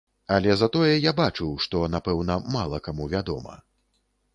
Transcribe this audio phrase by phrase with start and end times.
[0.35, 3.61] Але затое я бачыў, што, напэўна, мала каму вядома.